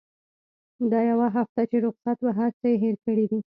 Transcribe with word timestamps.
دا 0.91 0.99
يوه 1.11 1.27
هفته 1.37 1.61
چې 1.69 1.77
رخصت 1.85 2.17
وه 2.21 2.31
هرڅه 2.39 2.65
يې 2.71 2.75
هېر 2.83 2.95
کړي 3.05 3.25
دي. 3.31 3.39